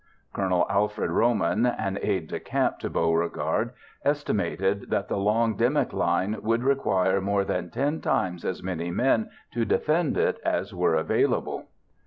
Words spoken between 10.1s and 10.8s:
it as